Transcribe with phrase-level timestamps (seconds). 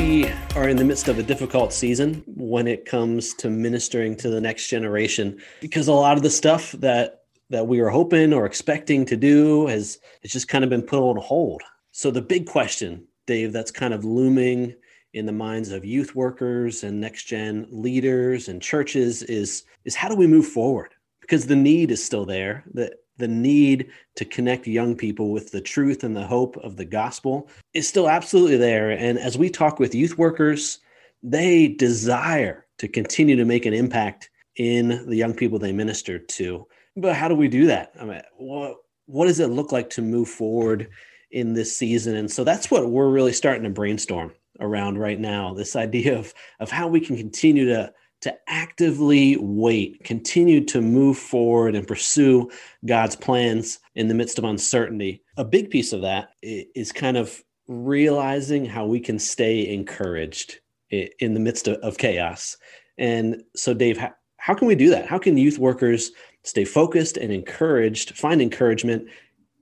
[0.00, 4.30] We are in the midst of a difficult season when it comes to ministering to
[4.30, 8.46] the next generation because a lot of the stuff that that we were hoping or
[8.46, 11.60] expecting to do has has just kind of been put on hold.
[11.92, 14.74] So the big question, Dave, that's kind of looming
[15.12, 20.08] in the minds of youth workers and next gen leaders and churches is is how
[20.08, 20.94] do we move forward?
[21.20, 22.64] Because the need is still there.
[22.72, 26.84] The the need to connect young people with the truth and the hope of the
[26.84, 28.90] gospel is still absolutely there.
[28.90, 30.80] And as we talk with youth workers,
[31.22, 36.66] they desire to continue to make an impact in the young people they minister to.
[36.96, 37.92] But how do we do that?
[38.00, 38.76] I mean, what
[39.06, 40.88] what does it look like to move forward
[41.30, 42.16] in this season?
[42.16, 45.54] And so that's what we're really starting to brainstorm around right now.
[45.54, 51.16] This idea of of how we can continue to to actively wait, continue to move
[51.16, 52.50] forward and pursue
[52.86, 55.22] God's plans in the midst of uncertainty.
[55.36, 60.60] A big piece of that is kind of realizing how we can stay encouraged
[60.90, 62.56] in the midst of, chaos.
[62.98, 63.96] And so, Dave,
[64.36, 65.06] how, can we do that?
[65.06, 66.10] How can youth workers
[66.42, 69.08] stay focused and encouraged, find encouragement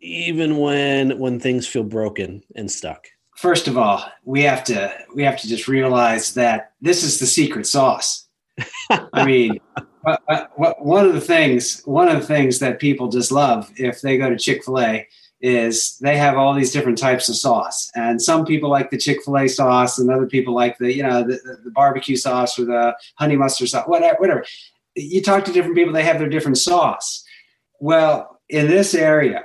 [0.01, 3.09] even when when things feel broken and stuck?
[3.37, 7.27] First of all, we have to we have to just realize that this is the
[7.27, 8.28] secret sauce.
[8.91, 9.61] I mean,
[10.07, 10.45] uh, uh,
[10.79, 14.31] one of the things one of the things that people just love if they go
[14.31, 15.07] to Chick-fil-A
[15.41, 19.47] is they have all these different types of sauce and some people like the chick-fil-a
[19.47, 23.37] sauce and other people like the you know the, the barbecue sauce or the honey
[23.37, 24.45] mustard sauce whatever whatever
[24.99, 27.25] you talk to different people, they have their different sauce.
[27.81, 29.45] Well, in this area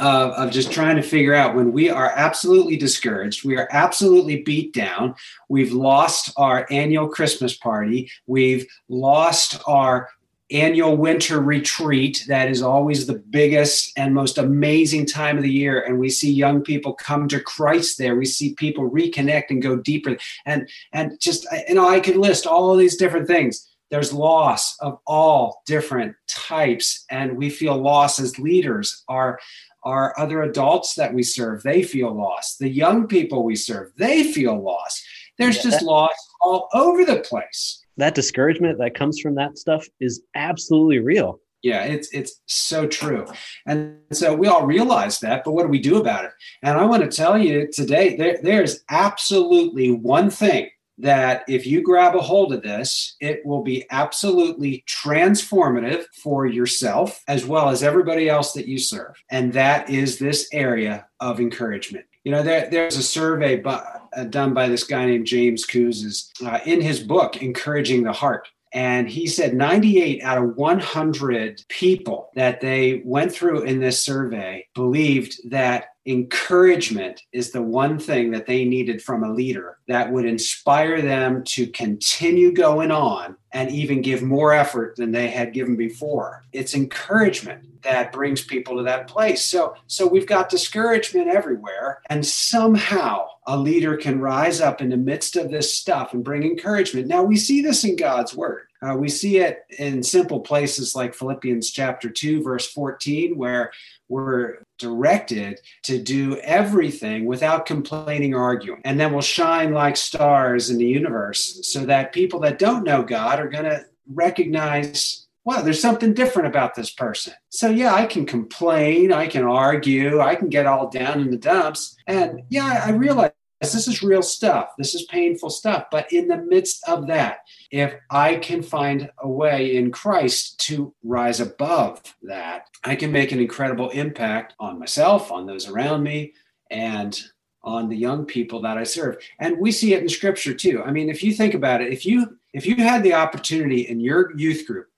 [0.00, 4.42] of, of just trying to figure out when we are absolutely discouraged, we are absolutely
[4.42, 5.14] beat down,
[5.48, 10.08] we've lost our annual Christmas party, we've lost our
[10.50, 15.80] annual winter retreat that is always the biggest and most amazing time of the year
[15.82, 19.76] and we see young people come to christ there we see people reconnect and go
[19.76, 20.16] deeper
[20.46, 23.68] and and just you know i could list all these different things.
[23.90, 29.40] There's loss of all different types and we feel loss as leaders our
[29.82, 31.62] our other adults that we serve.
[31.62, 32.58] They feel lost.
[32.58, 35.02] The young people we serve they feel lost.
[35.38, 37.84] There's yeah, just that, loss all over the place.
[37.96, 41.40] That discouragement that comes from that stuff is absolutely real.
[41.62, 43.26] Yeah it's it's so true.
[43.66, 46.32] And so we all realize that but what do we do about it?
[46.62, 50.70] And i want to tell you today there, there's absolutely one thing
[51.00, 57.22] that if you grab a hold of this, it will be absolutely transformative for yourself
[57.28, 59.22] as well as everybody else that you serve.
[59.30, 62.06] And that is this area of encouragement.
[62.24, 63.82] You know, there, there's a survey by,
[64.14, 68.48] uh, done by this guy named James Kouzes uh, in his book, Encouraging the Heart.
[68.72, 74.66] And he said 98 out of 100 people that they went through in this survey
[74.74, 80.24] believed that encouragement is the one thing that they needed from a leader that would
[80.24, 85.76] inspire them to continue going on and even give more effort than they had given
[85.76, 86.44] before.
[86.52, 89.44] It's encouragement that brings people to that place.
[89.44, 92.00] So so we've got discouragement everywhere.
[92.08, 96.42] And somehow a leader can rise up in the midst of this stuff and bring
[96.42, 100.94] encouragement now we see this in god's word uh, we see it in simple places
[100.94, 103.72] like Philippians chapter 2, verse 14, where
[104.08, 108.80] we're directed to do everything without complaining or arguing.
[108.84, 113.02] And then we'll shine like stars in the universe so that people that don't know
[113.02, 117.32] God are going to recognize well, there's something different about this person.
[117.48, 121.38] So, yeah, I can complain, I can argue, I can get all down in the
[121.38, 121.96] dumps.
[122.06, 124.70] And yeah, I realize this is real stuff.
[124.78, 125.86] This is painful stuff.
[125.90, 127.40] But in the midst of that,
[127.70, 133.32] if I can find a way in Christ to rise above that, I can make
[133.32, 136.32] an incredible impact on myself, on those around me,
[136.70, 137.20] and
[137.62, 139.18] on the young people that I serve.
[139.38, 140.82] And we see it in scripture too.
[140.82, 144.00] I mean, if you think about it, if you if you had the opportunity in
[144.00, 144.88] your youth group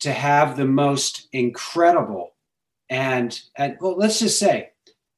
[0.00, 2.34] to have the most incredible
[2.88, 4.70] and and well, let's just say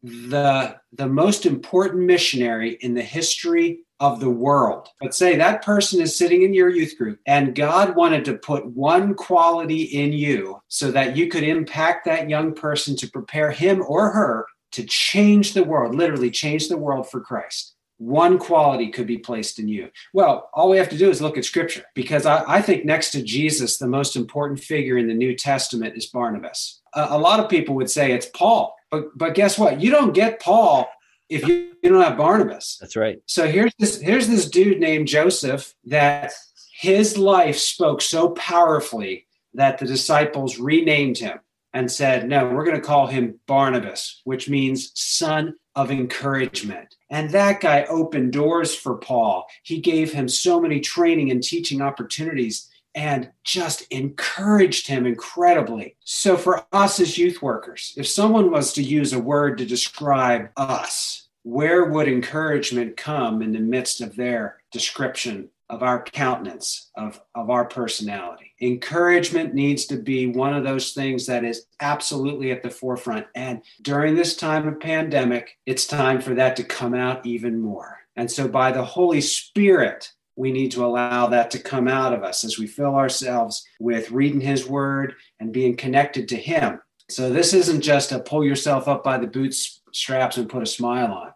[0.03, 4.89] the the most important missionary in the history of the world.
[5.01, 8.67] But say that person is sitting in your youth group and God wanted to put
[8.67, 13.83] one quality in you so that you could impact that young person to prepare him
[13.87, 19.07] or her to change the world, literally change the world for Christ, one quality could
[19.07, 19.91] be placed in you.
[20.13, 23.11] Well, all we have to do is look at scripture because I, I think next
[23.13, 26.81] to Jesus, the most important figure in the New Testament is Barnabas.
[26.95, 29.81] Uh, a lot of people would say it's Paul, but but guess what?
[29.81, 30.89] You don't get Paul
[31.29, 32.79] if you, you don't have Barnabas.
[32.81, 33.21] That's right.
[33.27, 36.33] So here's this here's this dude named Joseph that
[36.73, 41.41] his life spoke so powerfully that the disciples renamed him
[41.73, 46.97] and said, No, we're going to call him Barnabas, which means son of encouragement.
[47.11, 49.47] And that guy opened doors for Paul.
[49.63, 55.97] He gave him so many training and teaching opportunities and just encouraged him incredibly.
[56.05, 60.51] So, for us as youth workers, if someone was to use a word to describe
[60.57, 67.21] us, where would encouragement come in the midst of their description of our countenance, of,
[67.35, 68.53] of our personality.
[68.61, 73.27] Encouragement needs to be one of those things that is absolutely at the forefront.
[73.35, 77.99] And during this time of pandemic, it's time for that to come out even more.
[78.17, 82.23] And so, by the Holy Spirit, we need to allow that to come out of
[82.23, 86.81] us as we fill ourselves with reading His Word and being connected to Him.
[87.11, 91.13] So, this isn't just a pull yourself up by the bootstraps and put a smile
[91.13, 91.33] on,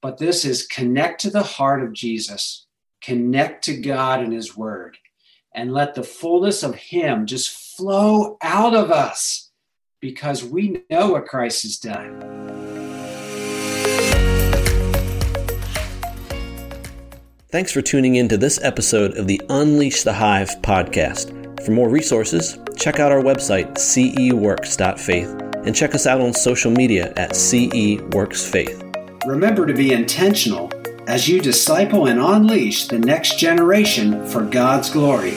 [0.00, 2.66] but this is connect to the heart of Jesus
[3.02, 4.96] connect to God and His Word,
[5.54, 9.50] and let the fullness of Him just flow out of us
[10.00, 12.61] because we know what Christ has done.
[17.52, 21.60] Thanks for tuning in to this episode of the Unleash the Hive podcast.
[21.62, 25.28] For more resources, check out our website, ceworks.faith,
[25.66, 29.26] and check us out on social media at ceworksfaith.
[29.26, 30.72] Remember to be intentional
[31.06, 35.34] as you disciple and unleash the next generation for God's glory.